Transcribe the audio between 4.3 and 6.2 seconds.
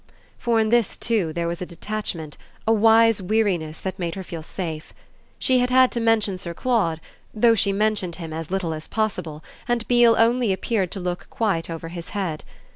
safe. She had had to